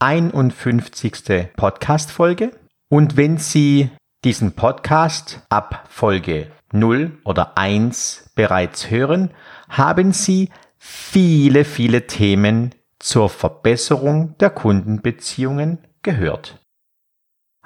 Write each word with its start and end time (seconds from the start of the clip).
51. 0.00 1.52
Podcast-Folge 1.56 2.52
und 2.88 3.16
wenn 3.16 3.38
Sie 3.38 3.90
diesen 4.24 4.52
Podcast 4.52 5.40
ab 5.48 5.86
Folge 5.88 6.50
0 6.72 7.18
oder 7.24 7.56
1 7.56 8.30
bereits 8.34 8.90
hören, 8.90 9.30
haben 9.68 10.12
Sie 10.12 10.50
viele, 10.76 11.64
viele 11.64 12.06
Themen 12.06 12.74
zur 12.98 13.30
Verbesserung 13.30 14.36
der 14.38 14.50
Kundenbeziehungen 14.50 15.78
gehört. 16.02 16.60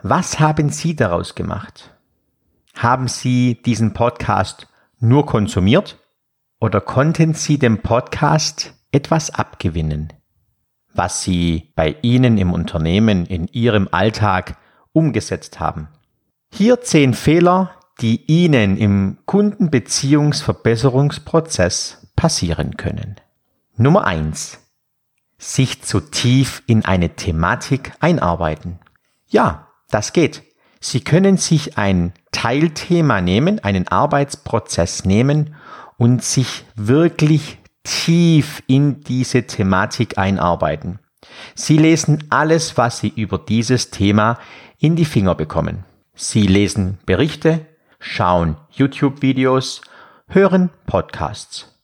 Was 0.02 0.38
haben 0.38 0.70
Sie 0.70 0.94
daraus 0.94 1.34
gemacht? 1.34 1.96
Haben 2.74 3.08
Sie 3.08 3.60
diesen 3.62 3.94
Podcast 3.94 4.68
nur 5.00 5.26
konsumiert 5.26 5.98
oder 6.60 6.80
konnten 6.80 7.34
Sie 7.34 7.58
dem 7.58 7.82
Podcast 7.82 8.72
etwas 8.90 9.30
abgewinnen, 9.30 10.12
was 10.94 11.22
Sie 11.22 11.72
bei 11.76 11.94
Ihnen 12.02 12.38
im 12.38 12.52
Unternehmen 12.52 13.26
in 13.26 13.46
Ihrem 13.48 13.88
Alltag 13.90 14.56
umgesetzt 14.92 15.58
haben? 15.60 15.88
Hier 16.52 16.80
zehn 16.80 17.14
Fehler, 17.14 17.70
die 18.00 18.24
Ihnen 18.26 18.76
im 18.76 19.18
Kundenbeziehungsverbesserungsprozess 19.26 22.08
passieren 22.16 22.76
können. 22.76 23.14
Nummer 23.76 24.04
eins: 24.04 24.58
Sich 25.36 25.82
zu 25.82 26.00
tief 26.00 26.64
in 26.66 26.84
eine 26.84 27.10
Thematik 27.10 27.92
einarbeiten. 28.00 28.80
Ja, 29.28 29.68
das 29.90 30.12
geht. 30.12 30.42
Sie 30.80 31.00
können 31.00 31.36
sich 31.36 31.76
ein 31.78 32.12
Teilthema 32.32 33.20
nehmen, 33.20 33.58
einen 33.60 33.88
Arbeitsprozess 33.88 35.04
nehmen 35.04 35.54
und 35.96 36.22
sich 36.22 36.64
wirklich 36.76 37.58
tief 37.82 38.62
in 38.66 39.00
diese 39.00 39.46
Thematik 39.46 40.18
einarbeiten. 40.18 41.00
Sie 41.54 41.76
lesen 41.76 42.24
alles, 42.30 42.76
was 42.76 42.98
Sie 42.98 43.08
über 43.08 43.38
dieses 43.38 43.90
Thema 43.90 44.38
in 44.78 44.94
die 44.94 45.04
Finger 45.04 45.34
bekommen. 45.34 45.84
Sie 46.14 46.46
lesen 46.46 46.98
Berichte, 47.06 47.66
schauen 47.98 48.56
YouTube-Videos, 48.70 49.82
hören 50.28 50.70
Podcasts. 50.86 51.74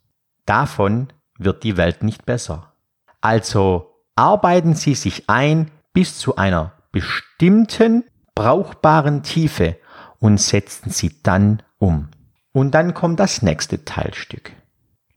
Davon 0.47 1.09
wird 1.39 1.65
die 1.65 1.77
Welt 1.77 2.03
nicht 2.03 2.27
besser. 2.27 2.73
Also 3.21 3.95
arbeiten 4.15 4.75
Sie 4.75 4.95
sich 4.95 5.29
ein 5.29 5.71
bis 5.93 6.19
zu 6.19 6.37
einer 6.37 6.73
bestimmten 6.93 8.05
brauchbaren 8.35 9.23
Tiefe 9.23 9.77
und 10.19 10.41
setzen 10.41 10.91
Sie 10.91 11.23
dann 11.23 11.63
um. 11.79 12.09
Und 12.53 12.73
dann 12.73 12.95
kommt 12.95 13.21
das 13.21 13.43
nächste 13.43 13.85
Teilstück. 13.85 14.53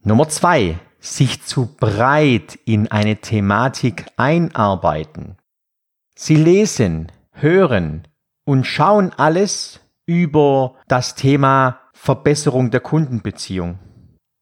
Nummer 0.02 0.28
zwei, 0.28 0.78
sich 1.00 1.42
zu 1.42 1.76
breit 1.76 2.58
in 2.64 2.90
eine 2.90 3.16
Thematik 3.16 4.06
einarbeiten. 4.16 5.36
Sie 6.14 6.36
lesen, 6.36 7.12
hören 7.32 8.08
und 8.44 8.64
schauen 8.64 9.12
alles 9.16 9.80
über 10.06 10.74
das 10.88 11.14
Thema 11.14 11.80
Verbesserung 11.92 12.70
der 12.70 12.80
Kundenbeziehung. 12.80 13.78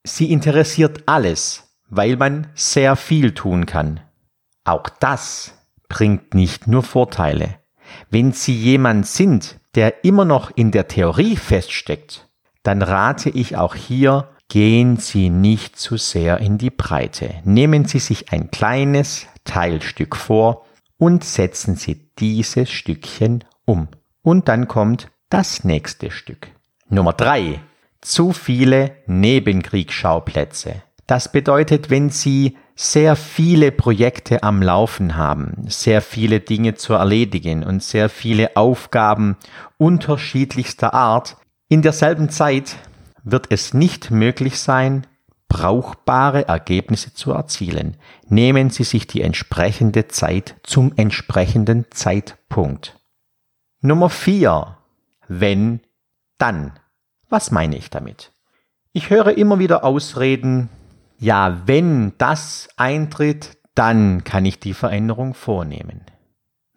Sie 0.05 0.31
interessiert 0.31 1.03
alles, 1.07 1.77
weil 1.89 2.17
man 2.17 2.49
sehr 2.55 2.97
viel 2.97 3.35
tun 3.35 3.67
kann. 3.67 4.01
Auch 4.65 4.89
das 4.89 5.55
bringt 5.89 6.35
nicht 6.35 6.67
nur 6.67 6.83
Vorteile. 6.83 7.57
Wenn 8.11 8.33
Sie 8.33 8.55
jemand 8.55 9.07
sind, 9.07 9.59
der 9.75 10.05
immer 10.05 10.25
noch 10.25 10.51
in 10.57 10.71
der 10.71 10.89
Theorie 10.89 11.37
feststeckt, 11.37 12.29
dann 12.63 12.83
rate 12.83 13.31
ich 13.31 13.57
auch 13.57 13.75
hier, 13.75 14.29
gehen 14.49 14.97
Sie 14.97 15.31
nicht 15.31 15.79
zu 15.79 15.97
sehr 15.97 16.39
in 16.39 16.59
die 16.59 16.71
Breite. 16.71 17.35
Nehmen 17.45 17.85
Sie 17.85 17.99
sich 17.99 18.33
ein 18.33 18.51
kleines 18.51 19.27
Teilstück 19.45 20.17
vor 20.17 20.67
und 20.99 21.25
setzen 21.25 21.77
Sie 21.77 22.11
dieses 22.19 22.71
Stückchen 22.71 23.45
um. 23.65 23.89
Und 24.23 24.49
dann 24.49 24.69
kommt 24.69 25.09
das 25.29 25.65
nächste 25.65 26.11
Stück. 26.11 26.49
Nummer 26.89 27.13
drei: 27.13 27.61
Zu 28.01 28.33
viele 28.33 28.97
Nebenkriegsschauplätze. 29.07 30.83
Das 31.07 31.31
bedeutet, 31.31 31.91
wenn 31.91 32.11
Sie 32.11 32.57
sehr 32.77 33.17
viele 33.17 33.73
Projekte 33.73 34.43
am 34.43 34.63
Laufen 34.63 35.17
haben, 35.17 35.65
sehr 35.67 36.03
viele 36.03 36.41
Dinge 36.41 36.75
zu 36.75 36.93
erledigen 36.93 37.65
und 37.65 37.83
sehr 37.83 38.11
viele 38.11 38.55
Aufgaben 38.55 39.37
unterschiedlichster 39.79 40.93
Art, 40.93 41.39
in 41.69 41.81
derselben 41.81 42.29
Zeit 42.29 42.77
wird 43.25 43.47
es 43.51 43.73
nicht 43.73 44.11
möglich 44.11 44.61
sein, 44.61 45.07
brauchbare 45.49 46.49
Ergebnisse 46.49 47.15
zu 47.15 47.33
erzielen. 47.33 47.97
Nehmen 48.29 48.69
Sie 48.69 48.85
sich 48.85 49.07
die 49.07 49.23
entsprechende 49.23 50.07
Zeit 50.09 50.57
zum 50.63 50.93
entsprechenden 50.97 51.87
Zeitpunkt. 51.91 53.01
Nummer 53.81 54.11
vier: 54.11 54.77
Wenn, 55.29 55.81
dann. 56.39 56.79
Was 57.29 57.51
meine 57.51 57.77
ich 57.77 57.91
damit? 57.91 58.33
Ich 58.93 59.11
höre 59.11 59.37
immer 59.37 59.59
wieder 59.59 59.83
Ausreden, 59.83 60.69
ja, 61.19 61.63
wenn 61.67 62.13
das 62.19 62.69
eintritt, 62.77 63.59
dann 63.75 64.25
kann 64.25 64.45
ich 64.45 64.59
die 64.59 64.75
Veränderung 64.75 65.35
vornehmen. 65.35 66.03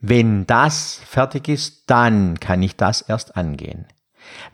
Wenn 0.01 0.45
das 0.45 1.01
fertig 1.05 1.47
ist, 1.49 1.89
dann 1.89 2.39
kann 2.39 2.61
ich 2.63 2.75
das 2.75 3.01
erst 3.01 3.35
angehen. 3.35 3.85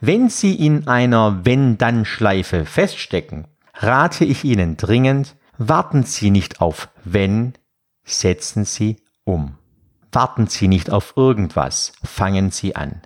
Wenn 0.00 0.28
Sie 0.28 0.54
in 0.54 0.88
einer 0.88 1.44
Wenn-Dann-Schleife 1.44 2.64
feststecken, 2.64 3.46
rate 3.74 4.24
ich 4.24 4.44
Ihnen 4.44 4.76
dringend, 4.76 5.36
warten 5.58 6.02
Sie 6.04 6.30
nicht 6.30 6.60
auf 6.60 6.88
Wenn, 7.04 7.54
setzen 8.04 8.64
Sie 8.64 8.96
um. 9.24 9.58
Warten 10.12 10.46
Sie 10.46 10.66
nicht 10.66 10.90
auf 10.90 11.14
irgendwas, 11.16 11.92
fangen 12.02 12.50
Sie 12.50 12.74
an. 12.74 13.02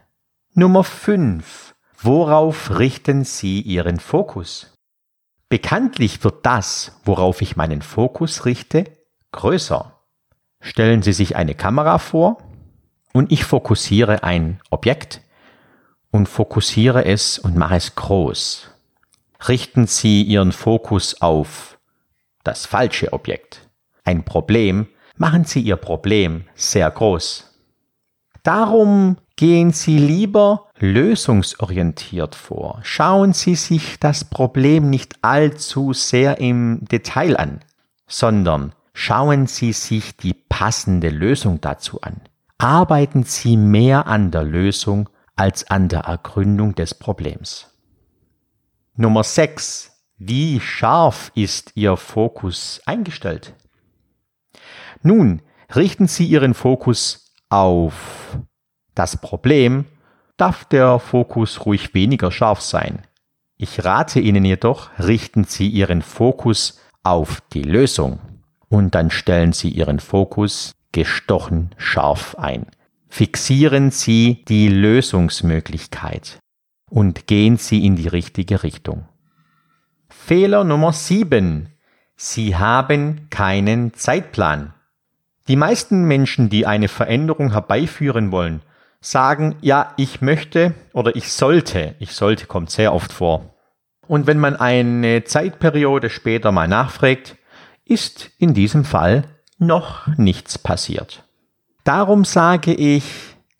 Nummer 0.54 0.84
5. 0.84 1.74
Worauf 2.02 2.78
richten 2.78 3.24
Sie 3.24 3.60
Ihren 3.60 3.98
Fokus? 3.98 4.72
Bekanntlich 5.50 6.24
wird 6.24 6.46
das, 6.46 6.98
worauf 7.04 7.42
ich 7.42 7.56
meinen 7.56 7.82
Fokus 7.82 8.46
richte, 8.46 8.84
größer. 9.32 10.00
Stellen 10.60 11.02
Sie 11.02 11.12
sich 11.12 11.36
eine 11.36 11.54
Kamera 11.54 11.98
vor 11.98 12.38
und 13.12 13.30
ich 13.30 13.44
fokussiere 13.44 14.22
ein 14.22 14.60
Objekt, 14.70 15.20
und 16.10 16.28
fokussiere 16.28 17.04
es 17.04 17.38
und 17.38 17.56
mache 17.56 17.76
es 17.76 17.94
groß. 17.94 18.70
Richten 19.48 19.86
Sie 19.86 20.22
Ihren 20.22 20.52
Fokus 20.52 21.20
auf 21.20 21.78
das 22.44 22.66
falsche 22.66 23.12
Objekt, 23.12 23.68
ein 24.04 24.24
Problem, 24.24 24.88
machen 25.16 25.44
Sie 25.44 25.60
Ihr 25.60 25.76
Problem 25.76 26.44
sehr 26.54 26.90
groß. 26.90 27.46
Darum 28.42 29.16
gehen 29.36 29.72
Sie 29.72 29.98
lieber 29.98 30.69
lösungsorientiert 30.80 32.34
vor. 32.34 32.80
Schauen 32.82 33.32
Sie 33.32 33.54
sich 33.54 34.00
das 34.00 34.24
Problem 34.24 34.90
nicht 34.90 35.16
allzu 35.22 35.92
sehr 35.92 36.38
im 36.40 36.84
Detail 36.90 37.36
an, 37.36 37.60
sondern 38.06 38.72
schauen 38.94 39.46
Sie 39.46 39.72
sich 39.72 40.16
die 40.16 40.34
passende 40.34 41.10
Lösung 41.10 41.60
dazu 41.60 42.00
an. 42.00 42.20
Arbeiten 42.58 43.24
Sie 43.24 43.56
mehr 43.56 44.06
an 44.06 44.30
der 44.30 44.42
Lösung 44.42 45.08
als 45.36 45.70
an 45.70 45.88
der 45.88 46.00
Ergründung 46.00 46.74
des 46.74 46.94
Problems. 46.94 47.70
Nummer 48.96 49.24
6. 49.24 49.92
Wie 50.18 50.60
scharf 50.60 51.32
ist 51.34 51.72
Ihr 51.76 51.96
Fokus 51.96 52.82
eingestellt? 52.84 53.54
Nun, 55.02 55.40
richten 55.74 56.08
Sie 56.08 56.26
Ihren 56.26 56.52
Fokus 56.52 57.32
auf 57.48 58.38
das 58.94 59.16
Problem, 59.16 59.86
darf 60.40 60.64
der 60.64 60.98
Fokus 60.98 61.66
ruhig 61.66 61.92
weniger 61.92 62.32
scharf 62.32 62.62
sein. 62.62 63.02
Ich 63.56 63.84
rate 63.84 64.20
Ihnen 64.20 64.44
jedoch, 64.44 64.88
richten 64.98 65.44
Sie 65.44 65.68
Ihren 65.68 66.00
Fokus 66.00 66.80
auf 67.02 67.42
die 67.52 67.62
Lösung 67.62 68.20
und 68.68 68.94
dann 68.94 69.10
stellen 69.10 69.52
Sie 69.52 69.68
Ihren 69.68 70.00
Fokus 70.00 70.72
gestochen 70.92 71.74
scharf 71.76 72.36
ein. 72.36 72.66
Fixieren 73.08 73.90
Sie 73.90 74.44
die 74.48 74.68
Lösungsmöglichkeit 74.68 76.38
und 76.88 77.26
gehen 77.26 77.58
Sie 77.58 77.84
in 77.84 77.96
die 77.96 78.08
richtige 78.08 78.62
Richtung. 78.62 79.06
Fehler 80.08 80.64
Nummer 80.64 80.92
7. 80.92 81.68
Sie 82.16 82.56
haben 82.56 83.28
keinen 83.28 83.92
Zeitplan. 83.92 84.72
Die 85.48 85.56
meisten 85.56 86.04
Menschen, 86.04 86.48
die 86.48 86.66
eine 86.66 86.88
Veränderung 86.88 87.52
herbeiführen 87.52 88.30
wollen, 88.32 88.62
sagen, 89.00 89.56
ja, 89.60 89.94
ich 89.96 90.20
möchte 90.20 90.74
oder 90.92 91.16
ich 91.16 91.32
sollte, 91.32 91.94
ich 91.98 92.12
sollte 92.12 92.46
kommt 92.46 92.70
sehr 92.70 92.92
oft 92.92 93.12
vor. 93.12 93.54
Und 94.06 94.26
wenn 94.26 94.38
man 94.38 94.56
eine 94.56 95.24
Zeitperiode 95.24 96.10
später 96.10 96.52
mal 96.52 96.68
nachfragt, 96.68 97.36
ist 97.84 98.30
in 98.38 98.54
diesem 98.54 98.84
Fall 98.84 99.24
noch 99.58 100.06
nichts 100.16 100.58
passiert. 100.58 101.24
Darum 101.84 102.24
sage 102.24 102.74
ich, 102.74 103.04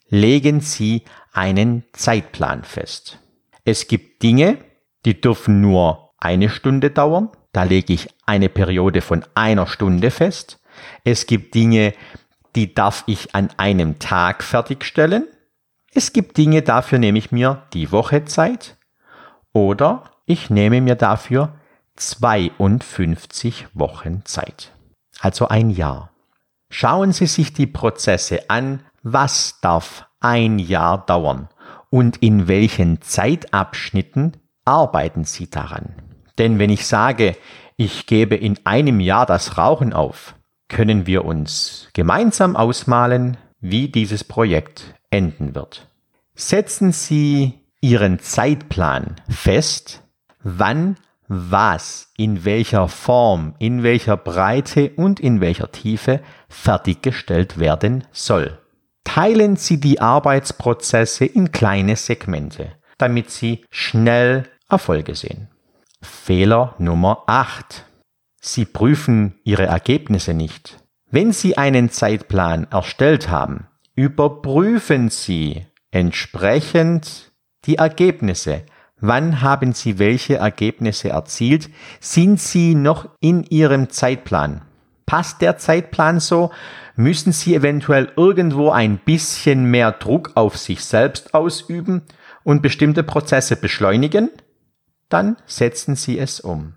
legen 0.08 0.60
Sie 0.60 1.04
einen 1.32 1.84
Zeitplan 1.92 2.64
fest. 2.64 3.18
Es 3.64 3.86
gibt 3.86 4.22
Dinge, 4.22 4.58
die 5.04 5.20
dürfen 5.20 5.60
nur 5.60 6.10
eine 6.18 6.48
Stunde 6.48 6.90
dauern. 6.90 7.30
Da 7.52 7.62
lege 7.62 7.92
ich 7.92 8.08
eine 8.26 8.48
Periode 8.48 9.00
von 9.00 9.24
einer 9.34 9.66
Stunde 9.66 10.10
fest. 10.10 10.60
Es 11.04 11.26
gibt 11.26 11.54
Dinge, 11.54 11.94
die 12.56 12.74
darf 12.74 13.04
ich 13.06 13.34
an 13.34 13.50
einem 13.56 13.98
Tag 13.98 14.42
fertigstellen. 14.42 15.26
Es 15.92 16.12
gibt 16.12 16.36
Dinge, 16.36 16.62
dafür 16.62 16.98
nehme 16.98 17.18
ich 17.18 17.32
mir 17.32 17.62
die 17.72 17.92
Woche 17.92 18.24
Zeit. 18.24 18.76
Oder 19.52 20.04
ich 20.26 20.50
nehme 20.50 20.80
mir 20.80 20.94
dafür 20.94 21.54
52 21.96 23.66
Wochen 23.74 24.24
Zeit. 24.24 24.72
Also 25.20 25.48
ein 25.48 25.70
Jahr. 25.70 26.10
Schauen 26.70 27.12
Sie 27.12 27.26
sich 27.26 27.52
die 27.52 27.66
Prozesse 27.66 28.48
an, 28.48 28.84
was 29.02 29.60
darf 29.60 30.06
ein 30.20 30.58
Jahr 30.58 31.04
dauern 31.04 31.48
und 31.90 32.18
in 32.18 32.46
welchen 32.46 33.02
Zeitabschnitten 33.02 34.36
arbeiten 34.64 35.24
Sie 35.24 35.50
daran. 35.50 35.94
Denn 36.38 36.58
wenn 36.58 36.70
ich 36.70 36.86
sage, 36.86 37.36
ich 37.76 38.06
gebe 38.06 38.36
in 38.36 38.58
einem 38.64 39.00
Jahr 39.00 39.26
das 39.26 39.58
Rauchen 39.58 39.92
auf, 39.92 40.34
können 40.70 41.06
wir 41.06 41.26
uns 41.26 41.88
gemeinsam 41.92 42.56
ausmalen, 42.56 43.36
wie 43.60 43.88
dieses 43.88 44.24
Projekt 44.24 44.94
enden 45.10 45.54
wird. 45.54 45.88
Setzen 46.34 46.92
Sie 46.92 47.60
Ihren 47.82 48.18
Zeitplan 48.18 49.16
fest, 49.28 50.02
wann 50.42 50.96
was 51.28 52.10
in 52.16 52.44
welcher 52.44 52.88
Form, 52.88 53.54
in 53.58 53.82
welcher 53.82 54.16
Breite 54.16 54.90
und 54.96 55.20
in 55.20 55.40
welcher 55.40 55.70
Tiefe 55.70 56.20
fertiggestellt 56.48 57.58
werden 57.58 58.04
soll. 58.10 58.58
Teilen 59.04 59.56
Sie 59.56 59.78
die 59.78 60.00
Arbeitsprozesse 60.00 61.24
in 61.24 61.52
kleine 61.52 61.96
Segmente, 61.96 62.72
damit 62.98 63.30
Sie 63.30 63.64
schnell 63.70 64.44
Erfolge 64.68 65.14
sehen. 65.14 65.48
Fehler 66.02 66.74
Nummer 66.78 67.24
8. 67.26 67.84
Sie 68.40 68.64
prüfen 68.64 69.34
Ihre 69.44 69.66
Ergebnisse 69.66 70.34
nicht. 70.34 70.82
Wenn 71.10 71.32
Sie 71.32 71.56
einen 71.58 71.90
Zeitplan 71.90 72.66
erstellt 72.70 73.28
haben, 73.28 73.66
überprüfen 73.94 75.10
Sie 75.10 75.66
entsprechend 75.90 77.32
die 77.64 77.76
Ergebnisse 77.76 78.64
Wann 79.00 79.40
haben 79.40 79.72
Sie 79.72 79.98
welche 79.98 80.36
Ergebnisse 80.36 81.08
erzielt? 81.08 81.70
Sind 82.00 82.38
Sie 82.38 82.74
noch 82.74 83.08
in 83.20 83.44
Ihrem 83.44 83.88
Zeitplan? 83.88 84.62
Passt 85.06 85.40
der 85.40 85.56
Zeitplan 85.56 86.20
so? 86.20 86.50
Müssen 86.96 87.32
Sie 87.32 87.54
eventuell 87.54 88.12
irgendwo 88.16 88.70
ein 88.70 88.98
bisschen 88.98 89.64
mehr 89.64 89.92
Druck 89.92 90.32
auf 90.34 90.58
sich 90.58 90.84
selbst 90.84 91.32
ausüben 91.32 92.02
und 92.44 92.60
bestimmte 92.60 93.02
Prozesse 93.02 93.56
beschleunigen? 93.56 94.30
Dann 95.08 95.36
setzen 95.46 95.96
Sie 95.96 96.18
es 96.18 96.40
um. 96.40 96.74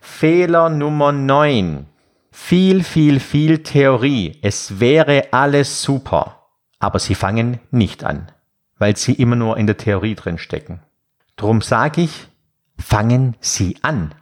Fehler 0.00 0.68
Nummer 0.68 1.12
9. 1.12 1.86
Viel, 2.30 2.84
viel, 2.84 3.20
viel 3.20 3.62
Theorie. 3.62 4.38
Es 4.42 4.80
wäre 4.80 5.28
alles 5.32 5.82
super. 5.82 6.46
Aber 6.78 6.98
Sie 6.98 7.14
fangen 7.14 7.60
nicht 7.70 8.04
an, 8.04 8.32
weil 8.78 8.96
Sie 8.96 9.12
immer 9.12 9.36
nur 9.36 9.56
in 9.56 9.66
der 9.66 9.76
Theorie 9.76 10.14
drin 10.14 10.38
stecken. 10.38 10.80
Drum 11.36 11.60
sage 11.60 12.02
ich, 12.02 12.28
fangen 12.78 13.36
Sie 13.40 13.76
an. 13.82 14.14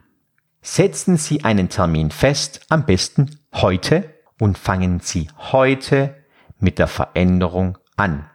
Setzen 0.60 1.16
Sie 1.16 1.44
einen 1.44 1.68
Termin 1.68 2.10
fest, 2.10 2.60
am 2.68 2.84
besten 2.84 3.38
heute, 3.54 4.14
und 4.40 4.58
fangen 4.58 5.00
Sie 5.00 5.28
heute 5.52 6.14
mit 6.58 6.78
der 6.78 6.88
Veränderung 6.88 7.78
an. 7.96 8.28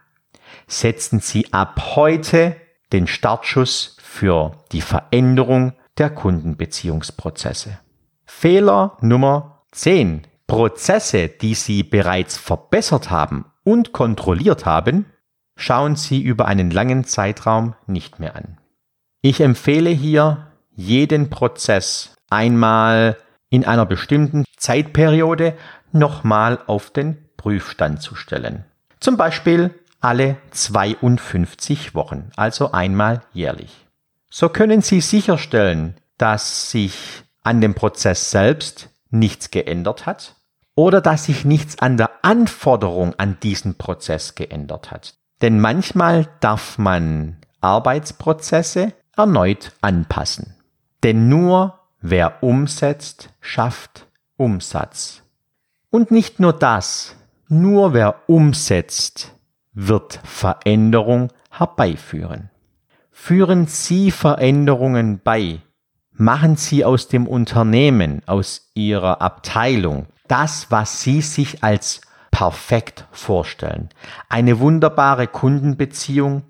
Setzen 0.66 1.20
Sie 1.20 1.52
ab 1.52 1.96
heute 1.96 2.56
den 2.92 3.06
Startschuss 3.06 3.96
für 4.00 4.52
die 4.72 4.80
Veränderung 4.80 5.72
der 5.98 6.10
Kundenbeziehungsprozesse. 6.10 7.78
Fehler 8.24 8.96
Nummer 9.00 9.62
10. 9.72 10.26
Prozesse, 10.46 11.28
die 11.28 11.54
Sie 11.54 11.82
bereits 11.82 12.36
verbessert 12.36 13.10
haben 13.10 13.46
und 13.64 13.92
kontrolliert 13.92 14.66
haben, 14.66 15.06
schauen 15.56 15.96
Sie 15.96 16.22
über 16.22 16.46
einen 16.46 16.70
langen 16.70 17.04
Zeitraum 17.04 17.74
nicht 17.86 18.18
mehr 18.18 18.36
an. 18.36 18.58
Ich 19.22 19.40
empfehle 19.40 19.90
hier 19.90 20.48
jeden 20.70 21.30
Prozess 21.30 22.14
einmal 22.28 23.16
in 23.48 23.64
einer 23.64 23.86
bestimmten 23.86 24.44
Zeitperiode 24.56 25.56
nochmal 25.92 26.58
auf 26.66 26.90
den 26.90 27.28
Prüfstand 27.36 28.02
zu 28.02 28.16
stellen. 28.16 28.64
Zum 29.00 29.16
Beispiel 29.16 29.70
alle 30.00 30.36
52 30.50 31.94
Wochen, 31.94 32.30
also 32.36 32.72
einmal 32.72 33.22
jährlich. 33.32 33.83
So 34.36 34.48
können 34.48 34.82
Sie 34.82 35.00
sicherstellen, 35.00 35.94
dass 36.18 36.68
sich 36.72 37.22
an 37.44 37.60
dem 37.60 37.74
Prozess 37.74 38.32
selbst 38.32 38.88
nichts 39.10 39.52
geändert 39.52 40.06
hat 40.06 40.34
oder 40.74 41.00
dass 41.00 41.26
sich 41.26 41.44
nichts 41.44 41.78
an 41.78 41.96
der 41.96 42.10
Anforderung 42.22 43.14
an 43.16 43.38
diesen 43.44 43.76
Prozess 43.76 44.34
geändert 44.34 44.90
hat. 44.90 45.14
Denn 45.40 45.60
manchmal 45.60 46.26
darf 46.40 46.78
man 46.78 47.36
Arbeitsprozesse 47.60 48.92
erneut 49.16 49.70
anpassen. 49.82 50.56
Denn 51.04 51.28
nur 51.28 51.78
wer 52.00 52.42
umsetzt, 52.42 53.28
schafft 53.40 54.08
Umsatz. 54.36 55.22
Und 55.90 56.10
nicht 56.10 56.40
nur 56.40 56.54
das, 56.54 57.14
nur 57.46 57.94
wer 57.94 58.28
umsetzt, 58.28 59.32
wird 59.74 60.18
Veränderung 60.24 61.32
herbeiführen. 61.50 62.50
Führen 63.16 63.68
Sie 63.68 64.10
Veränderungen 64.10 65.20
bei, 65.22 65.60
machen 66.12 66.56
Sie 66.56 66.84
aus 66.84 67.08
dem 67.08 67.26
Unternehmen, 67.26 68.20
aus 68.26 68.70
Ihrer 68.74 69.22
Abteilung, 69.22 70.08
das, 70.26 70.66
was 70.70 71.00
Sie 71.00 71.22
sich 71.22 71.62
als 71.62 72.02
perfekt 72.32 73.06
vorstellen. 73.12 73.88
Eine 74.28 74.58
wunderbare 74.58 75.28
Kundenbeziehung, 75.28 76.42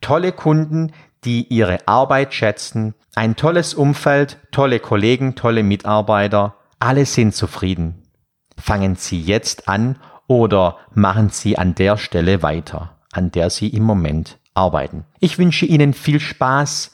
tolle 0.00 0.32
Kunden, 0.32 0.92
die 1.24 1.46
ihre 1.54 1.86
Arbeit 1.86 2.32
schätzen, 2.32 2.94
ein 3.14 3.36
tolles 3.36 3.74
Umfeld, 3.74 4.38
tolle 4.50 4.80
Kollegen, 4.80 5.34
tolle 5.34 5.62
Mitarbeiter, 5.62 6.56
alle 6.80 7.04
sind 7.04 7.34
zufrieden. 7.34 8.02
Fangen 8.56 8.96
Sie 8.96 9.20
jetzt 9.20 9.68
an 9.68 9.98
oder 10.26 10.78
machen 10.94 11.28
Sie 11.28 11.58
an 11.58 11.74
der 11.74 11.98
Stelle 11.98 12.42
weiter, 12.42 12.96
an 13.12 13.30
der 13.30 13.50
Sie 13.50 13.68
im 13.68 13.82
Moment 13.82 14.38
arbeiten. 14.56 15.04
Ich 15.20 15.38
wünsche 15.38 15.66
Ihnen 15.66 15.92
viel 15.92 16.18
Spaß 16.20 16.92